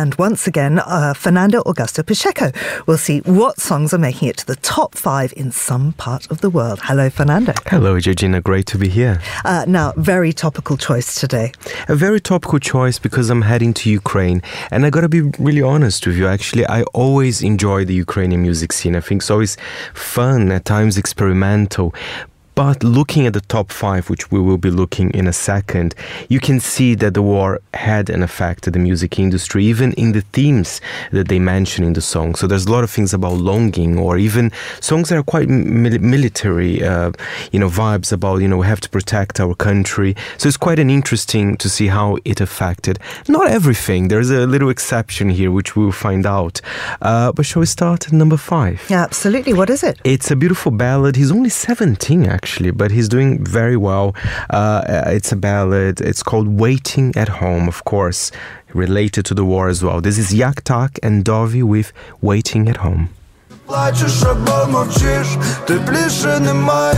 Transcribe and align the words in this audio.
And 0.00 0.14
once 0.14 0.46
again, 0.46 0.78
uh, 0.78 1.12
Fernando 1.12 1.62
Augusto 1.64 2.02
Pacheco. 2.02 2.52
We'll 2.86 2.96
see 2.96 3.18
what 3.20 3.60
songs 3.60 3.92
are 3.92 3.98
making 3.98 4.28
it 4.28 4.38
to 4.38 4.46
the 4.46 4.56
top 4.56 4.94
five 4.94 5.34
in 5.36 5.52
some 5.52 5.92
part 5.92 6.30
of 6.30 6.40
the 6.40 6.48
world. 6.48 6.80
Hello, 6.84 7.10
Fernando. 7.10 7.52
Hello, 7.66 8.00
Georgina. 8.00 8.40
Great 8.40 8.64
to 8.68 8.78
be 8.78 8.88
here. 8.88 9.20
Uh, 9.44 9.66
now, 9.68 9.92
very 9.98 10.32
topical 10.32 10.78
choice 10.78 11.20
today. 11.20 11.52
A 11.88 11.94
very 11.94 12.18
topical 12.18 12.58
choice 12.58 12.98
because 12.98 13.28
I'm 13.28 13.42
heading 13.42 13.74
to 13.74 13.90
Ukraine. 13.90 14.40
And 14.70 14.86
I 14.86 14.88
gotta 14.90 15.10
be 15.10 15.20
really 15.38 15.60
honest 15.60 16.06
with 16.06 16.16
you. 16.16 16.26
Actually, 16.26 16.66
I 16.66 16.84
always 16.94 17.42
enjoy 17.42 17.84
the 17.84 17.92
Ukrainian 17.94 18.40
music 18.40 18.72
scene. 18.72 18.96
I 18.96 19.00
think 19.00 19.20
it's 19.20 19.30
always 19.30 19.58
fun, 19.92 20.50
at 20.50 20.64
times 20.64 20.96
experimental. 20.96 21.94
But 22.60 22.84
looking 22.84 23.26
at 23.26 23.32
the 23.32 23.40
top 23.40 23.72
five, 23.72 24.10
which 24.10 24.30
we 24.30 24.38
will 24.38 24.58
be 24.58 24.70
looking 24.70 25.10
in 25.12 25.26
a 25.26 25.32
second, 25.32 25.94
you 26.28 26.40
can 26.40 26.60
see 26.60 26.94
that 26.96 27.14
the 27.14 27.22
war 27.22 27.58
had 27.72 28.10
an 28.10 28.22
effect 28.22 28.66
on 28.66 28.74
the 28.74 28.78
music 28.78 29.18
industry, 29.18 29.64
even 29.64 29.94
in 29.94 30.12
the 30.12 30.20
themes 30.20 30.82
that 31.10 31.28
they 31.28 31.38
mention 31.38 31.84
in 31.84 31.94
the 31.94 32.02
song. 32.02 32.34
So 32.34 32.46
there's 32.46 32.66
a 32.66 32.70
lot 32.70 32.84
of 32.84 32.90
things 32.90 33.14
about 33.14 33.38
longing, 33.38 33.96
or 33.96 34.18
even 34.18 34.52
songs 34.80 35.08
that 35.08 35.16
are 35.16 35.22
quite 35.22 35.48
mil- 35.48 36.00
military, 36.00 36.84
uh, 36.84 37.12
you 37.50 37.58
know, 37.58 37.70
vibes 37.70 38.12
about 38.12 38.42
you 38.42 38.48
know 38.48 38.58
we 38.58 38.66
have 38.66 38.82
to 38.82 38.90
protect 38.90 39.40
our 39.40 39.54
country. 39.54 40.14
So 40.36 40.46
it's 40.46 40.58
quite 40.58 40.78
an 40.78 40.90
interesting 40.90 41.56
to 41.56 41.70
see 41.70 41.86
how 41.86 42.18
it 42.26 42.42
affected. 42.42 42.98
Not 43.26 43.46
everything. 43.48 44.08
There's 44.08 44.28
a 44.28 44.46
little 44.46 44.68
exception 44.68 45.30
here, 45.30 45.50
which 45.50 45.76
we'll 45.76 45.92
find 45.92 46.26
out. 46.26 46.60
Uh, 47.00 47.32
but 47.32 47.46
shall 47.46 47.60
we 47.60 47.66
start 47.66 48.08
at 48.08 48.12
number 48.12 48.36
five? 48.36 48.84
Yeah, 48.90 49.02
absolutely. 49.02 49.54
What 49.54 49.70
is 49.70 49.82
it? 49.82 49.98
It's 50.04 50.30
a 50.30 50.36
beautiful 50.36 50.72
ballad. 50.72 51.16
He's 51.16 51.32
only 51.32 51.48
17, 51.48 52.26
actually 52.26 52.49
actually, 52.49 52.71
but 52.71 52.91
he's 52.91 53.09
doing 53.09 53.43
very 53.43 53.77
well. 53.77 54.15
Uh, 54.49 54.81
it's 55.07 55.31
a 55.31 55.35
ballad. 55.35 56.01
It's 56.01 56.23
called 56.23 56.47
Waiting 56.59 57.13
at 57.15 57.29
Home, 57.41 57.67
of 57.67 57.83
course, 57.85 58.31
related 58.73 59.25
to 59.25 59.33
the 59.33 59.45
war 59.45 59.67
as 59.69 59.83
well. 59.83 60.01
This 60.01 60.17
is 60.17 60.33
Yak 60.33 60.63
Tak 60.63 60.99
and 61.03 61.23
Dovi 61.23 61.63
with 61.63 61.91
Waiting 62.21 62.69
at 62.69 62.77
Home. 62.77 63.09
Плачеш 63.67 64.23
або 64.23 64.71
мовчиш, 64.71 65.27
тепліше 65.67 66.39
немає 66.39 66.95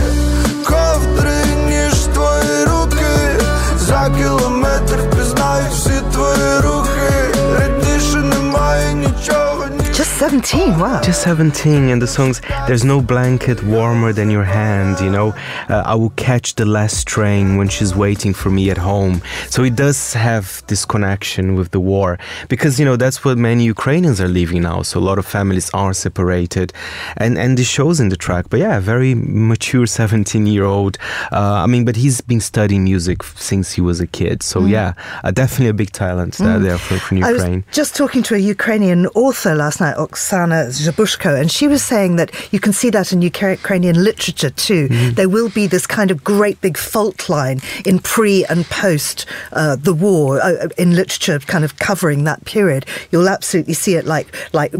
17, 10.41 10.79
wow. 10.79 10.99
Just 10.99 11.21
17, 11.21 11.89
and 11.89 12.01
the 12.01 12.07
songs, 12.07 12.41
There's 12.65 12.83
No 12.83 13.01
Blanket 13.01 13.61
Warmer 13.63 14.13
Than 14.13 14.31
Your 14.31 14.43
Hand, 14.43 14.99
you 14.99 15.11
know, 15.11 15.29
uh, 15.69 15.83
I 15.85 15.93
will 15.93 16.09
catch 16.15 16.55
the 16.55 16.65
last 16.65 17.05
train 17.05 17.57
when 17.57 17.67
she's 17.67 17.95
waiting 17.95 18.33
for 18.33 18.49
me 18.49 18.71
at 18.71 18.79
home. 18.79 19.21
So 19.47 19.63
it 19.63 19.75
does 19.75 20.13
have 20.13 20.63
this 20.65 20.85
connection 20.85 21.53
with 21.53 21.69
the 21.69 21.79
war 21.79 22.17
because, 22.49 22.79
you 22.79 22.85
know, 22.85 22.95
that's 22.95 23.23
what 23.23 23.37
many 23.37 23.65
Ukrainians 23.65 24.19
are 24.19 24.27
living 24.27 24.63
now. 24.63 24.81
So 24.81 24.99
a 24.99 25.05
lot 25.09 25.19
of 25.19 25.25
families 25.27 25.69
are 25.71 25.93
separated, 25.93 26.73
and, 27.17 27.37
and 27.37 27.55
this 27.55 27.67
shows 27.67 27.99
in 27.99 28.09
the 28.09 28.17
track. 28.17 28.47
But 28.49 28.59
yeah, 28.59 28.79
very 28.79 29.13
mature 29.13 29.85
17 29.85 30.47
year 30.47 30.63
old. 30.63 30.97
Uh, 31.31 31.61
I 31.63 31.67
mean, 31.67 31.85
but 31.85 31.95
he's 31.95 32.21
been 32.21 32.41
studying 32.41 32.85
music 32.85 33.21
since 33.21 33.73
he 33.73 33.81
was 33.81 33.99
a 33.99 34.07
kid. 34.07 34.41
So 34.41 34.61
mm. 34.61 34.71
yeah, 34.71 34.93
uh, 35.23 35.29
definitely 35.29 35.67
a 35.67 35.75
big 35.75 35.91
talent 35.91 36.41
uh, 36.41 36.45
mm. 36.45 36.63
there 36.63 36.79
from 36.79 36.97
for 36.97 37.13
Ukraine. 37.13 37.53
I 37.53 37.57
was 37.57 37.65
just 37.71 37.95
talking 37.95 38.23
to 38.23 38.33
a 38.33 38.39
Ukrainian 38.39 39.05
author 39.13 39.53
last 39.53 39.79
night, 39.79 39.95
Oksana 40.23 40.67
Zabuzhko, 40.69 41.39
and 41.39 41.51
she 41.51 41.67
was 41.67 41.83
saying 41.83 42.15
that 42.15 42.31
you 42.53 42.59
can 42.59 42.73
see 42.73 42.89
that 42.91 43.11
in 43.11 43.21
Ukrainian 43.21 44.03
literature 44.03 44.49
too. 44.49 44.87
Mm-hmm. 44.87 45.15
There 45.15 45.29
will 45.29 45.49
be 45.49 45.67
this 45.67 45.85
kind 45.85 46.11
of 46.11 46.23
great 46.23 46.61
big 46.61 46.77
fault 46.77 47.29
line 47.29 47.59
in 47.85 47.99
pre 47.99 48.45
and 48.45 48.65
post 48.65 49.25
uh, 49.51 49.75
the 49.75 49.93
war 49.93 50.41
uh, 50.41 50.69
in 50.77 50.95
literature, 50.95 51.39
kind 51.39 51.65
of 51.65 51.77
covering 51.77 52.23
that 52.23 52.45
period. 52.45 52.85
You'll 53.11 53.29
absolutely 53.29 53.73
see 53.73 53.95
it 53.95 54.05
like 54.05 54.27
like 54.53 54.71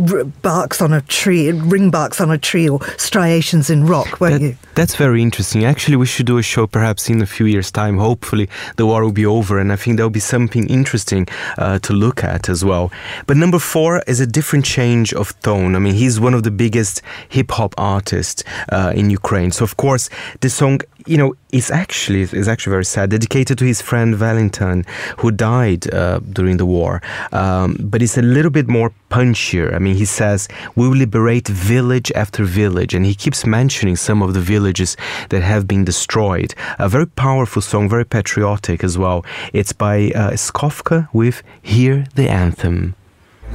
barks 0.41 0.81
on 0.81 0.93
a 0.93 1.01
tree, 1.01 1.51
ring 1.51 1.89
barks 1.89 2.21
on 2.21 2.31
a 2.31 2.37
tree, 2.37 2.69
or 2.69 2.79
striations 2.97 3.69
in 3.69 3.85
rock, 3.85 4.21
won't 4.21 4.33
that, 4.33 4.41
you? 4.41 4.57
That's 4.75 4.95
very 4.95 5.21
interesting. 5.21 5.65
Actually, 5.65 5.97
we 5.97 6.05
should 6.05 6.25
do 6.25 6.37
a 6.37 6.43
show 6.43 6.67
perhaps 6.67 7.09
in 7.09 7.21
a 7.21 7.25
few 7.25 7.45
years' 7.45 7.71
time. 7.71 7.97
Hopefully, 7.97 8.49
the 8.77 8.85
war 8.85 9.03
will 9.03 9.11
be 9.11 9.25
over, 9.25 9.59
and 9.59 9.71
I 9.73 9.75
think 9.75 9.97
there'll 9.97 10.09
be 10.09 10.19
something 10.19 10.67
interesting 10.67 11.27
uh, 11.57 11.79
to 11.79 11.93
look 11.93 12.23
at 12.23 12.47
as 12.47 12.63
well. 12.63 12.91
But 13.27 13.37
number 13.37 13.59
four 13.59 14.01
is 14.07 14.19
a 14.19 14.27
different 14.27 14.65
change 14.65 15.13
of 15.13 15.32
tone. 15.41 15.75
I 15.75 15.79
mean, 15.79 15.93
he's 15.93 16.19
one 16.19 16.33
of 16.33 16.43
the 16.43 16.51
biggest 16.51 17.01
hip 17.29 17.51
hop 17.51 17.73
artists 17.77 18.43
uh, 18.71 18.93
in 18.95 19.09
Ukraine. 19.09 19.51
So 19.51 19.63
of 19.63 19.77
course, 19.77 20.09
the 20.41 20.49
song, 20.49 20.81
you 21.05 21.17
know, 21.17 21.35
is 21.51 21.69
actually 21.69 22.21
is 22.21 22.47
actually 22.47 22.71
very 22.71 22.85
sad, 22.85 23.09
dedicated 23.09 23.57
to 23.59 23.65
his 23.65 23.81
friend 23.81 24.15
Valentin, 24.15 24.85
who 25.17 25.31
died 25.31 25.93
uh, 25.93 26.19
during 26.31 26.57
the 26.57 26.65
war. 26.65 27.01
Um, 27.31 27.77
but 27.79 28.01
it's 28.01 28.17
a 28.17 28.21
little 28.21 28.51
bit 28.51 28.67
more 28.67 28.91
punchier. 29.09 29.73
I 29.73 29.79
mean, 29.79 29.95
he 29.95 30.05
says, 30.05 30.47
"We 30.75 30.87
will 30.87 30.97
liberate 30.97 31.47
village 31.47 32.11
after 32.15 32.43
village," 32.43 32.93
and 32.95 33.05
he 33.05 33.15
keeps 33.15 33.45
mentioning 33.45 33.95
some 33.95 34.21
of 34.21 34.33
the 34.33 34.39
villages 34.39 34.97
that 35.29 35.43
have 35.43 35.67
been 35.67 35.83
destroyed. 35.85 36.55
A 36.79 36.89
very 36.89 37.07
powerful 37.07 37.61
song, 37.61 37.89
very 37.89 38.05
patriotic 38.05 38.83
as 38.83 38.97
well. 38.97 39.25
It's 39.53 39.73
by 39.73 40.11
uh, 40.15 40.31
Skofka 40.31 41.09
with 41.13 41.43
"Hear 41.61 42.05
the 42.15 42.29
Anthem." 42.29 42.95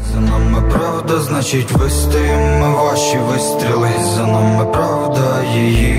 За 0.04 0.20
нами 0.20 0.70
правда, 0.72 1.20
значить 1.20 1.72
вистоїмо 1.72 2.84
ваші 2.84 3.18
вистріли. 3.18 3.90
За 4.16 4.26
нами 4.26 4.64
правда, 4.64 5.44
її 5.54 5.94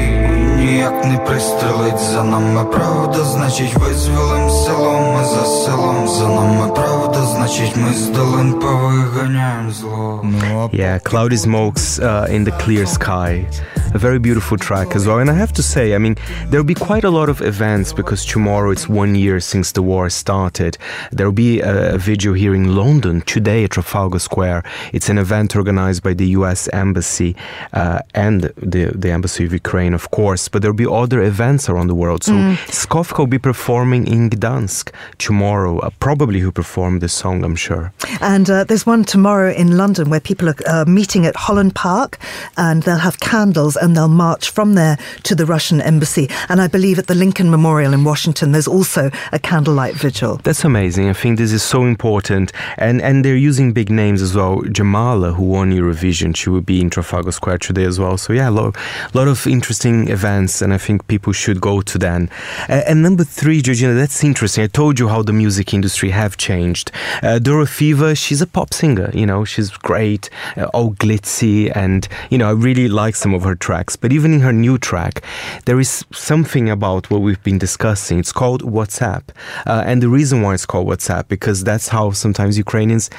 ніяк 0.57 1.05
не 1.05 1.17
пристрелить. 1.17 1.99
За 1.99 2.23
нами 2.23 2.65
правда, 2.65 3.23
значить 3.23 3.75
визволим 3.75 4.49
селом, 4.49 5.13
ми 5.13 5.23
за 5.25 5.45
селом. 5.45 6.07
За 6.07 6.27
нами 6.27 6.71
правда, 6.75 7.21
значить 7.21 7.75
ми 7.75 7.93
з 7.93 8.09
долин 8.09 8.53
повиганяємо 8.53 9.71
зло. 9.71 10.25
Yeah, 10.73 10.99
cloudy 10.99 11.37
smokes 11.37 11.99
uh, 11.99 12.35
in 12.35 12.43
the 12.43 12.53
clear 12.63 12.85
sky. 12.85 13.45
A 13.93 13.97
very 13.97 14.19
beautiful 14.19 14.57
track 14.57 14.95
as 14.95 15.07
well. 15.07 15.19
And 15.19 15.29
I 15.29 15.33
have 15.33 15.53
to 15.53 15.63
say, 15.63 15.95
I 15.95 15.97
mean, 15.97 16.15
there'll 16.47 16.65
be 16.65 16.75
quite 16.75 17.03
a 17.03 17.09
lot 17.09 17.29
of 17.29 17.41
events 17.41 17.91
because 17.91 18.23
tomorrow 18.25 18.71
it's 18.71 18.87
one 18.87 19.15
year 19.15 19.39
since 19.39 19.71
the 19.71 19.81
war 19.81 20.09
started. 20.09 20.77
There'll 21.11 21.31
be 21.31 21.61
a, 21.61 21.95
a 21.95 21.97
video 21.97 22.33
here 22.33 22.53
in 22.53 22.75
London 22.75 23.21
today 23.21 23.63
at 23.63 23.71
Trafalgar 23.71 24.19
Square. 24.19 24.63
It's 24.93 25.09
an 25.09 25.17
event 25.17 25.55
organized 25.55 26.03
by 26.03 26.13
the 26.13 26.27
US 26.39 26.67
Embassy 26.69 27.35
uh, 27.73 27.99
and 28.13 28.43
the, 28.57 28.91
the 28.95 29.11
Embassy 29.11 29.45
of 29.45 29.53
Ukraine, 29.53 29.93
of 29.93 30.11
course, 30.11 30.47
but 30.47 30.61
there'll 30.61 30.75
be 30.75 30.87
other 30.87 31.21
events 31.21 31.67
around 31.67 31.87
the 31.87 31.95
world. 31.95 32.23
So 32.23 32.33
mm. 32.33 32.55
Skofka 32.67 33.19
will 33.19 33.27
be 33.27 33.39
performing 33.39 34.07
in 34.07 34.29
Gdansk 34.29 34.91
tomorrow, 35.17 35.79
uh, 35.79 35.89
probably 35.99 36.39
who 36.39 36.51
performed 36.51 37.01
this 37.01 37.13
song, 37.13 37.43
I'm 37.43 37.55
sure. 37.55 37.91
And 38.21 38.49
uh, 38.49 38.65
there's 38.65 38.85
one 38.85 39.03
tomorrow 39.03 39.51
in 39.51 39.77
London 39.77 40.09
where 40.09 40.19
people 40.19 40.49
are 40.49 40.55
uh, 40.67 40.85
meeting 40.85 41.25
at 41.25 41.35
Holland 41.35 41.73
Park 41.73 42.19
and 42.55 42.83
they'll 42.83 42.97
have 42.97 43.19
candles 43.19 43.77
and 43.81 43.95
they'll 43.95 44.07
march 44.07 44.49
from 44.49 44.75
there 44.75 44.97
to 45.23 45.35
the 45.35 45.45
Russian 45.45 45.81
embassy. 45.81 46.29
And 46.47 46.61
I 46.61 46.67
believe 46.67 46.99
at 46.99 47.07
the 47.07 47.15
Lincoln 47.15 47.49
Memorial 47.49 47.93
in 47.93 48.03
Washington, 48.03 48.51
there's 48.51 48.67
also 48.67 49.11
a 49.31 49.39
candlelight 49.39 49.95
vigil. 49.95 50.39
That's 50.43 50.63
amazing. 50.63 51.09
I 51.09 51.13
think 51.13 51.37
this 51.37 51.51
is 51.51 51.63
so 51.63 51.83
important. 51.83 52.51
And 52.77 53.01
and 53.01 53.23
they're 53.25 53.35
using 53.35 53.73
big 53.73 53.89
names 53.89 54.21
as 54.21 54.35
well. 54.35 54.57
Jamala, 54.61 55.35
who 55.35 55.43
won 55.43 55.71
Eurovision, 55.71 56.35
she 56.35 56.49
will 56.49 56.61
be 56.61 56.81
in 56.81 56.89
Trafalgar 56.89 57.31
Square 57.31 57.59
today 57.59 57.85
as 57.85 57.99
well. 57.99 58.17
So 58.17 58.33
yeah, 58.33 58.49
a 58.49 58.51
lot, 58.51 58.77
lot 59.13 59.27
of 59.27 59.47
interesting 59.47 60.09
events, 60.09 60.61
and 60.61 60.73
I 60.73 60.77
think 60.77 61.07
people 61.07 61.33
should 61.33 61.61
go 61.61 61.81
to 61.81 61.97
them. 61.97 62.29
Uh, 62.67 62.81
and 62.87 63.01
number 63.01 63.23
three, 63.23 63.61
Georgina, 63.61 63.93
that's 63.93 64.23
interesting. 64.23 64.63
I 64.63 64.67
told 64.67 64.99
you 64.99 65.07
how 65.07 65.21
the 65.21 65.33
music 65.33 65.73
industry 65.73 66.09
have 66.09 66.37
changed. 66.37 66.91
Uh, 67.23 67.39
Dorofieva, 67.41 68.17
she's 68.17 68.41
a 68.41 68.47
pop 68.47 68.73
singer. 68.73 69.09
You 69.13 69.25
know, 69.25 69.45
she's 69.45 69.69
great, 69.71 70.29
uh, 70.57 70.65
all 70.73 70.93
glitzy, 70.93 71.75
and 71.75 72.07
you 72.29 72.37
know, 72.37 72.49
I 72.49 72.51
really 72.51 72.87
like 72.87 73.15
some 73.15 73.33
of 73.33 73.43
her 73.43 73.55
tracks, 73.55 73.68
but 74.01 74.11
even 74.11 74.33
in 74.33 74.41
her 74.41 74.53
new 74.53 74.77
track, 74.77 75.23
there 75.65 75.79
is 75.79 76.05
something 76.11 76.69
about 76.69 77.09
what 77.11 77.21
we've 77.21 77.43
been 77.43 77.57
discussing. 77.57 78.19
It's 78.19 78.31
called 78.31 78.63
WhatsApp. 78.63 79.23
Uh, 79.67 79.83
and 79.85 80.01
the 80.01 80.09
reason 80.09 80.41
why 80.41 80.53
it's 80.53 80.65
called 80.65 80.87
WhatsApp, 80.87 81.27
because 81.27 81.63
that's 81.63 81.89
how 81.89 82.11
sometimes 82.11 82.57
Ukrainians 82.57 83.09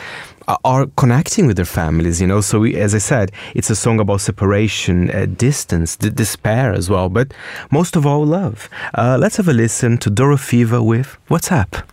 are 0.64 0.86
connecting 0.96 1.46
with 1.46 1.56
their 1.56 1.64
families, 1.64 2.20
you 2.20 2.26
know. 2.26 2.40
So, 2.40 2.60
we, 2.60 2.74
as 2.76 2.94
I 2.94 2.98
said, 2.98 3.32
it's 3.54 3.70
a 3.70 3.76
song 3.76 4.00
about 4.00 4.20
separation, 4.20 5.10
uh, 5.10 5.26
distance, 5.26 5.96
d- 5.96 6.10
despair 6.10 6.72
as 6.72 6.90
well, 6.90 7.08
but 7.08 7.32
most 7.70 7.96
of 7.96 8.04
all, 8.06 8.24
love. 8.24 8.68
Uh, 8.94 9.16
let's 9.20 9.36
have 9.36 9.48
a 9.48 9.52
listen 9.52 9.98
to 9.98 10.10
Dorofieva 10.10 10.84
with 10.84 11.16
WhatsApp. 11.28 11.84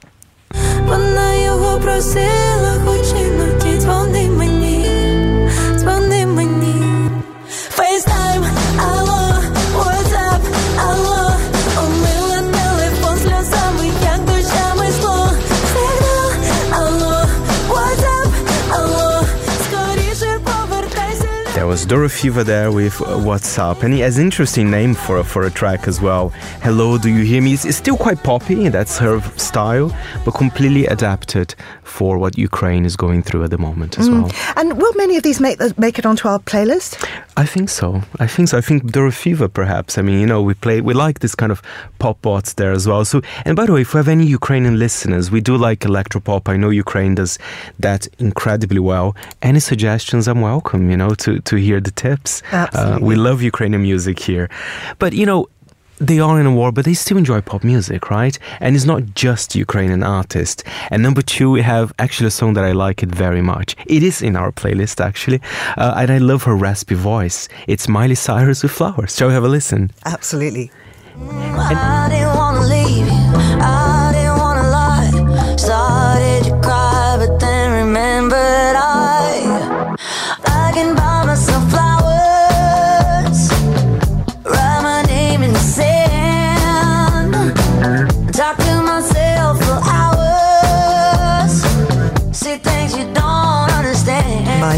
Was 21.78 21.86
Dorofieva 21.86 22.44
there 22.44 22.72
with 22.72 23.00
uh, 23.02 23.06
WhatsApp, 23.18 23.84
and 23.84 23.94
he 23.94 24.00
has 24.00 24.18
interesting 24.18 24.72
name 24.72 24.96
for 24.96 25.18
a, 25.18 25.24
for 25.24 25.44
a 25.44 25.52
track 25.52 25.88
as 25.88 26.02
well. 26.02 26.30
Hello, 26.64 26.98
do 26.98 27.08
you 27.08 27.24
hear 27.24 27.40
me? 27.40 27.54
It's, 27.54 27.66
it's 27.66 27.78
still 27.78 27.96
quite 27.96 28.24
poppy, 28.24 28.68
that's 28.70 28.98
her 28.98 29.22
style, 29.38 29.96
but 30.26 30.32
completely 30.32 30.88
adapted 30.88 31.54
for 31.84 32.18
what 32.18 32.36
Ukraine 32.36 32.84
is 32.84 32.96
going 32.96 33.22
through 33.22 33.44
at 33.44 33.52
the 33.52 33.60
moment 33.60 34.00
as 34.00 34.10
mm. 34.10 34.24
well. 34.24 34.32
And 34.56 34.82
will 34.82 34.92
many 34.96 35.18
of 35.18 35.24
these 35.24 35.40
make 35.40 35.60
make 35.78 36.00
it 36.00 36.06
onto 36.08 36.28
our 36.28 36.40
playlist? 36.40 37.08
I 37.38 37.46
think 37.46 37.70
so. 37.70 38.02
I 38.20 38.26
think 38.26 38.50
so. 38.50 38.58
I 38.58 38.62
think 38.62 38.92
Dorofieva, 38.92 39.54
perhaps. 39.54 40.00
I 40.00 40.02
mean, 40.02 40.20
you 40.20 40.26
know, 40.26 40.42
we 40.42 40.56
play, 40.56 40.82
we 40.82 40.96
like 40.96 41.20
this 41.20 41.36
kind 41.36 41.52
of 41.52 41.62
pop 42.00 42.20
bots 42.24 42.54
there 42.54 42.72
as 42.72 42.88
well. 42.88 43.06
So, 43.06 43.22
and 43.46 43.56
by 43.56 43.68
the 43.68 43.74
way, 43.74 43.82
if 43.82 43.94
we 43.94 44.00
have 44.00 44.08
any 44.08 44.26
Ukrainian 44.26 44.80
listeners, 44.80 45.30
we 45.30 45.40
do 45.40 45.56
like 45.56 45.82
electropop. 45.82 46.50
I 46.50 46.58
know 46.58 46.72
Ukraine 46.72 47.14
does 47.14 47.38
that 47.78 48.08
incredibly 48.18 48.80
well. 48.80 49.16
Any 49.44 49.60
suggestions? 49.60 50.28
I'm 50.28 50.42
welcome. 50.42 50.90
You 50.90 50.98
know, 50.98 51.14
to 51.24 51.40
to 51.40 51.56
hear 51.58 51.77
the 51.84 51.92
tips. 51.92 52.44
Absolutely. 52.52 53.04
Uh, 53.04 53.06
we 53.06 53.16
love 53.16 53.42
Ukrainian 53.42 53.82
music 53.82 54.20
here, 54.20 54.50
but 55.00 55.14
you 55.14 55.26
know, 55.26 55.48
they 56.00 56.20
are 56.20 56.40
in 56.40 56.46
a 56.46 56.54
war, 56.54 56.72
but 56.72 56.86
they 56.86 56.94
still 56.94 57.18
enjoy 57.18 57.42
pop 57.42 57.64
music, 57.64 58.10
right? 58.12 58.38
And 58.60 58.76
it's 58.76 58.86
not 58.86 59.04
just 59.16 59.56
Ukrainian 59.56 60.04
artists. 60.04 60.64
And 60.92 61.02
number 61.02 61.22
two, 61.22 61.50
we 61.50 61.62
have 61.64 61.92
actually 61.98 62.28
a 62.28 62.32
song 62.32 62.54
that 62.54 62.64
I 62.64 62.72
like 62.72 63.02
it 63.02 63.10
very 63.10 63.42
much. 63.42 63.76
It 63.88 64.04
is 64.04 64.22
in 64.22 64.36
our 64.36 64.52
playlist, 64.52 65.04
actually. 65.04 65.42
Uh, 65.76 65.96
and 65.98 66.12
I 66.12 66.20
love 66.20 66.44
her 66.44 66.56
raspy 66.56 66.96
voice. 66.96 67.50
It's 67.68 67.88
Miley 67.88 68.16
Cyrus 68.16 68.62
with 68.64 68.72
Flowers. 68.72 69.16
Shall 69.16 69.30
we 69.30 69.34
have 69.34 69.44
a 69.44 69.50
listen? 69.50 69.92
Absolutely. 70.06 70.72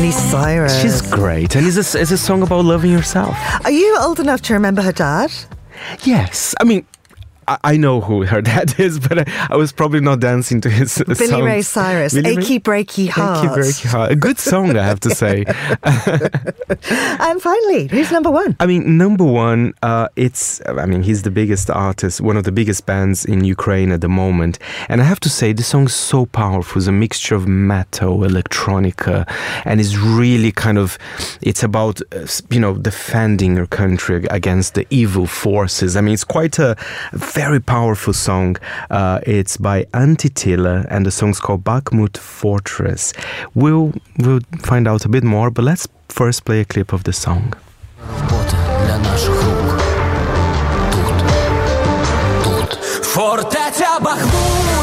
Miley 0.09 0.31
Cyrus. 0.31 0.81
She's 0.81 1.01
great. 1.01 1.55
And 1.55 1.67
it's 1.67 1.93
a, 1.93 2.01
it's 2.01 2.09
a 2.11 2.17
song 2.17 2.41
about 2.41 2.65
loving 2.65 2.91
yourself. 2.91 3.37
Are 3.63 3.71
you 3.71 3.95
old 3.99 4.19
enough 4.19 4.41
to 4.43 4.53
remember 4.53 4.81
her 4.81 4.91
dad? 4.91 5.31
Yes. 6.03 6.55
I 6.59 6.63
mean, 6.63 6.85
I, 7.63 7.77
know 7.77 8.01
who 8.01 8.25
her 8.25 8.41
dad 8.53 8.79
is, 8.79 8.99
but 8.99 9.27
I, 9.27 9.55
was 9.55 9.71
probably 9.71 10.01
not 10.01 10.19
dancing 10.19 10.61
to 10.61 10.69
his 10.69 11.01
Billy 11.05 11.15
songs. 11.15 11.43
Ray 11.43 11.61
Cyrus, 11.61 12.13
Billy 12.13 12.37
Achy 12.37 12.59
Breaky 12.59 13.09
Heart. 13.09 13.45
Achy 13.45 13.47
Breaky 13.47 13.85
Heart. 13.87 14.11
A 14.11 14.15
good 14.15 14.39
song, 14.39 14.77
I 14.77 14.83
have 14.83 14.99
to 15.01 15.09
say. 15.09 15.45
and 17.19 17.41
finally, 17.41 17.87
who's 17.87 18.11
number 18.11 18.29
one? 18.29 18.55
I 18.59 18.65
mean, 18.65 18.97
number 18.97 19.23
one, 19.23 19.73
uh, 19.81 20.09
it's, 20.15 20.61
I 20.67 20.85
mean, 20.85 21.03
he's 21.03 21.23
the 21.23 21.31
biggest 21.31 21.69
artist, 21.69 22.21
one 22.21 22.37
of 22.37 22.43
the 22.43 22.51
biggest 22.51 22.85
bands 22.85 23.25
in 23.25 23.43
Ukraine 23.43 23.91
at 23.91 24.01
the 24.01 24.09
moment. 24.09 24.59
And 24.87 25.01
I 25.01 25.05
have 25.05 25.19
to 25.21 25.29
say, 25.29 25.53
the 25.53 25.63
song's 25.63 25.95
so 25.95 26.25
powerful. 26.25 26.79
It's 26.79 26.87
a 26.87 26.91
mixture 26.91 27.35
of 27.35 27.47
metal, 27.47 28.19
electronica, 28.19 29.25
and 29.65 29.79
it's 29.79 29.97
really 29.97 30.51
kind 30.51 30.77
of, 30.77 30.97
it's 31.41 31.63
about, 31.63 32.01
uh, 32.11 32.27
you 32.49 32.59
know, 32.59 32.75
defending 32.75 33.55
your 33.55 33.67
country 33.67 34.25
against 34.29 34.75
the 34.75 34.85
evil 34.89 35.25
forces. 35.25 35.95
I 35.95 36.01
mean, 36.01 36.13
it's 36.13 36.23
quite 36.23 36.59
a 36.59 36.75
very 37.45 37.61
powerful 37.61 38.11
song. 38.11 38.57
Uh, 38.89 39.21
it's 39.25 39.55
by 39.55 39.85
Antytila, 39.93 40.85
and 40.89 41.05
the 41.05 41.11
song's 41.11 41.39
called 41.39 41.63
Bakhmut 41.63 42.17
Fortress. 42.17 43.13
We'll, 43.55 43.93
we'll 44.17 44.41
find 44.61 44.87
out 44.89 45.05
a 45.05 45.09
bit 45.09 45.23
more, 45.23 45.49
but 45.49 45.63
let's 45.63 45.87
first 46.09 46.43
play 46.43 46.59
a 46.59 46.65
clip 46.65 46.91
of 46.91 47.03
the 47.05 47.13
song. 47.13 47.53
Фортеця 53.13 53.99
Бахмут 54.01 54.78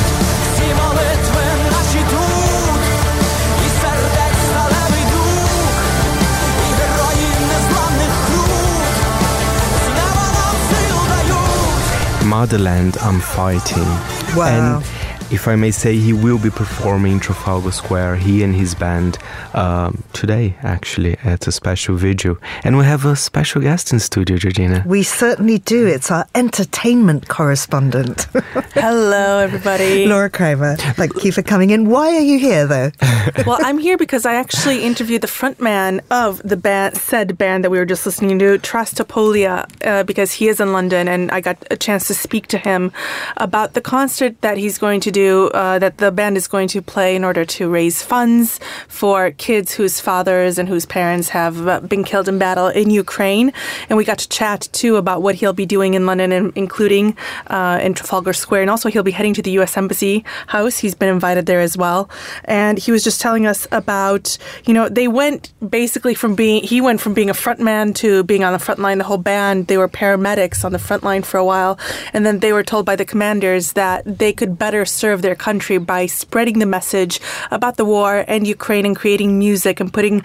Motherland, 12.36 12.98
I'm 12.98 13.18
fighting. 13.18 13.88
Wow. 14.36 14.44
And 14.76 15.05
if 15.30 15.48
I 15.48 15.56
may 15.56 15.70
say, 15.70 15.96
he 15.96 16.12
will 16.12 16.38
be 16.38 16.50
performing 16.50 17.18
Trafalgar 17.18 17.72
Square, 17.72 18.16
he 18.16 18.44
and 18.44 18.54
his 18.54 18.74
band, 18.74 19.18
um, 19.54 20.04
today, 20.12 20.56
actually, 20.62 21.16
at 21.24 21.46
a 21.46 21.52
special 21.52 21.96
video. 21.96 22.38
And 22.62 22.78
we 22.78 22.84
have 22.84 23.04
a 23.04 23.16
special 23.16 23.60
guest 23.60 23.92
in 23.92 23.98
studio, 23.98 24.36
Georgina. 24.36 24.84
We 24.86 25.02
certainly 25.02 25.58
do. 25.58 25.86
It's 25.86 26.10
our 26.10 26.26
entertainment 26.34 27.28
correspondent. 27.28 28.22
Hello, 28.74 29.38
everybody. 29.38 30.06
Laura 30.06 30.30
Kramer, 30.30 30.76
thank 30.76 31.24
you 31.24 31.32
for 31.32 31.42
coming 31.42 31.70
in. 31.70 31.88
Why 31.88 32.14
are 32.14 32.20
you 32.20 32.38
here, 32.38 32.66
though? 32.66 32.90
well, 33.46 33.58
I'm 33.62 33.78
here 33.78 33.96
because 33.96 34.26
I 34.26 34.34
actually 34.34 34.84
interviewed 34.84 35.22
the 35.22 35.28
frontman 35.28 36.00
of 36.10 36.40
the 36.44 36.56
band, 36.56 36.96
said 36.96 37.36
band 37.36 37.64
that 37.64 37.70
we 37.70 37.78
were 37.78 37.84
just 37.84 38.06
listening 38.06 38.38
to, 38.38 38.58
Taras 38.58 38.94
Topolia, 38.94 39.66
uh, 39.84 40.04
because 40.04 40.32
he 40.32 40.46
is 40.46 40.60
in 40.60 40.72
London, 40.72 41.08
and 41.08 41.32
I 41.32 41.40
got 41.40 41.66
a 41.70 41.76
chance 41.76 42.06
to 42.06 42.14
speak 42.14 42.46
to 42.48 42.58
him 42.58 42.92
about 43.36 43.74
the 43.74 43.80
concert 43.80 44.40
that 44.42 44.56
he's 44.56 44.78
going 44.78 45.00
to 45.00 45.15
do 45.16 45.48
uh, 45.54 45.78
that 45.78 45.96
the 45.96 46.12
band 46.12 46.36
is 46.36 46.46
going 46.46 46.68
to 46.68 46.82
play 46.82 47.16
in 47.16 47.24
order 47.24 47.44
to 47.56 47.70
raise 47.70 48.02
funds 48.02 48.60
for 48.86 49.30
kids 49.46 49.72
whose 49.72 49.98
fathers 49.98 50.58
and 50.58 50.68
whose 50.68 50.84
parents 50.84 51.30
have 51.30 51.56
uh, 51.66 51.80
been 51.80 52.04
killed 52.04 52.28
in 52.28 52.38
battle 52.38 52.68
in 52.68 52.90
Ukraine. 52.90 53.48
And 53.88 53.96
we 53.96 54.04
got 54.04 54.18
to 54.18 54.28
chat 54.28 54.68
too 54.72 54.96
about 54.96 55.22
what 55.24 55.34
he'll 55.36 55.60
be 55.64 55.68
doing 55.76 55.94
in 55.94 56.04
London, 56.04 56.52
including 56.54 57.16
uh, 57.46 57.78
in 57.82 57.94
Trafalgar 57.94 58.34
Square. 58.34 58.62
And 58.64 58.70
also, 58.70 58.90
he'll 58.90 59.10
be 59.12 59.16
heading 59.18 59.32
to 59.38 59.42
the 59.42 59.52
U.S. 59.58 59.72
Embassy 59.76 60.22
House. 60.48 60.76
He's 60.84 60.94
been 60.94 61.12
invited 61.18 61.46
there 61.46 61.62
as 61.68 61.74
well. 61.82 62.10
And 62.44 62.76
he 62.84 62.90
was 62.92 63.02
just 63.02 63.18
telling 63.24 63.46
us 63.46 63.66
about, 63.72 64.36
you 64.66 64.74
know, 64.76 64.86
they 64.90 65.08
went 65.08 65.42
basically 65.78 66.14
from 66.14 66.34
being, 66.34 66.62
he 66.62 66.78
went 66.82 67.00
from 67.00 67.14
being 67.14 67.30
a 67.30 67.38
frontman 67.44 67.94
to 68.02 68.22
being 68.24 68.44
on 68.44 68.52
the 68.52 68.62
front 68.66 68.80
line, 68.84 68.98
the 68.98 69.08
whole 69.10 69.24
band. 69.32 69.68
They 69.68 69.78
were 69.78 69.88
paramedics 69.88 70.62
on 70.62 70.72
the 70.72 70.82
front 70.88 71.02
line 71.08 71.22
for 71.22 71.38
a 71.38 71.46
while. 71.52 71.78
And 72.12 72.26
then 72.26 72.40
they 72.40 72.52
were 72.52 72.66
told 72.72 72.84
by 72.84 72.96
the 72.96 73.08
commanders 73.12 73.72
that 73.72 74.00
they 74.04 74.32
could 74.34 74.58
better 74.58 74.84
serve 74.84 75.05
serve 75.06 75.22
their 75.22 75.36
country 75.48 75.78
by 75.78 76.02
spreading 76.22 76.58
the 76.58 76.70
message 76.78 77.14
about 77.58 77.74
the 77.76 77.84
war 77.84 78.12
and 78.26 78.40
Ukraine 78.58 78.84
and 78.88 78.96
creating 79.02 79.30
music 79.38 79.78
and 79.78 79.88
putting 79.96 80.16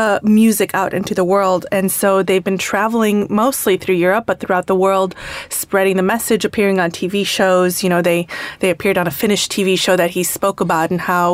uh, 0.00 0.18
music 0.40 0.70
out 0.80 0.92
into 0.92 1.14
the 1.20 1.26
world. 1.34 1.62
And 1.72 1.86
so 2.00 2.08
they've 2.26 2.48
been 2.50 2.62
traveling 2.72 3.16
mostly 3.30 3.74
through 3.78 3.98
Europe, 4.08 4.24
but 4.26 4.36
throughout 4.40 4.66
the 4.66 4.78
world, 4.86 5.10
spreading 5.48 5.96
the 5.96 6.08
message, 6.14 6.42
appearing 6.44 6.78
on 6.84 6.90
TV 6.90 7.14
shows. 7.38 7.82
You 7.82 7.88
know, 7.92 8.02
they 8.10 8.20
they 8.60 8.70
appeared 8.74 8.98
on 8.98 9.06
a 9.06 9.14
Finnish 9.22 9.48
TV 9.48 9.70
show 9.84 9.96
that 10.02 10.10
he 10.16 10.22
spoke 10.38 10.58
about 10.66 10.90
and 10.92 11.00
how 11.00 11.28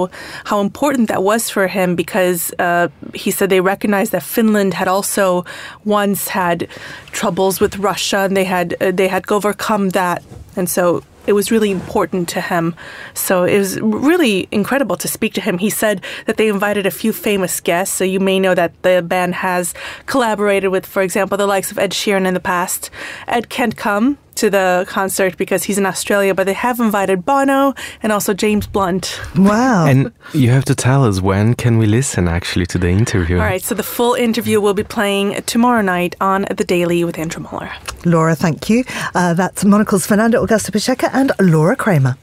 how 0.50 0.58
important 0.68 1.08
that 1.08 1.22
was 1.30 1.42
for 1.54 1.66
him 1.76 1.96
because 1.96 2.40
uh, 2.66 2.86
he 3.22 3.30
said 3.32 3.50
they 3.50 3.64
recognized 3.74 4.12
that 4.12 4.22
Finland 4.36 4.72
had 4.80 4.88
also 4.96 5.44
once 5.84 6.22
had 6.40 6.58
troubles 7.18 7.54
with 7.62 7.72
Russia 7.90 8.20
and 8.26 8.36
they 8.36 8.48
had 8.56 8.68
uh, 8.80 8.92
they 9.00 9.08
had 9.08 9.22
overcome 9.38 9.84
that. 9.90 10.22
And 10.54 10.68
so 10.76 11.02
it 11.26 11.32
was 11.32 11.50
really 11.50 11.70
important 11.70 12.28
to 12.30 12.40
him. 12.40 12.74
So 13.14 13.44
it 13.44 13.58
was 13.58 13.80
really 13.80 14.48
incredible 14.50 14.96
to 14.96 15.08
speak 15.08 15.34
to 15.34 15.40
him. 15.40 15.58
He 15.58 15.70
said 15.70 16.02
that 16.26 16.36
they 16.36 16.48
invited 16.48 16.86
a 16.86 16.90
few 16.90 17.12
famous 17.12 17.60
guests. 17.60 17.94
So 17.96 18.04
you 18.04 18.20
may 18.20 18.40
know 18.40 18.54
that 18.54 18.80
the 18.82 19.02
band 19.02 19.34
has 19.36 19.74
collaborated 20.06 20.70
with, 20.70 20.86
for 20.86 21.02
example, 21.02 21.36
the 21.36 21.46
likes 21.46 21.70
of 21.70 21.78
Ed 21.78 21.92
Sheeran 21.92 22.26
in 22.26 22.34
the 22.34 22.40
past. 22.40 22.90
Ed 23.28 23.48
can't 23.48 23.76
come 23.76 24.18
to 24.42 24.50
the 24.50 24.84
concert 24.88 25.36
because 25.36 25.62
he's 25.62 25.78
in 25.78 25.86
Australia, 25.86 26.34
but 26.34 26.46
they 26.46 26.52
have 26.52 26.80
invited 26.80 27.24
Bono 27.24 27.74
and 28.02 28.10
also 28.10 28.34
James 28.34 28.66
Blunt. 28.66 29.20
Wow. 29.36 29.86
and 29.86 30.10
you 30.34 30.50
have 30.50 30.64
to 30.64 30.74
tell 30.74 31.04
us 31.04 31.20
when 31.20 31.54
can 31.54 31.78
we 31.78 31.86
listen 31.86 32.26
actually 32.26 32.66
to 32.66 32.78
the 32.78 32.88
interview? 32.88 33.36
All 33.36 33.44
right, 33.44 33.62
so 33.62 33.76
the 33.76 33.84
full 33.84 34.14
interview 34.14 34.60
will 34.60 34.74
be 34.74 34.82
playing 34.82 35.42
tomorrow 35.42 35.80
night 35.80 36.16
on 36.20 36.46
The 36.50 36.64
Daily 36.64 37.04
with 37.04 37.18
Andrew 37.18 37.40
Mueller. 37.48 37.70
Laura, 38.04 38.34
thank 38.34 38.68
you. 38.68 38.82
Uh, 39.14 39.34
that's 39.34 39.64
Monocle's 39.64 40.06
Fernando 40.06 40.44
Augusto 40.44 40.72
Pacheco 40.72 41.06
and 41.12 41.30
Laura 41.38 41.76
Kramer. 41.76 42.16